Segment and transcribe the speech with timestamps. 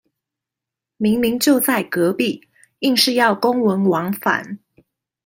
[0.97, 2.47] 明明就在隔壁，
[2.79, 4.57] 硬是要公文往返